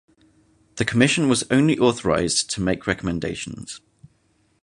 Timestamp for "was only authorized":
1.29-2.49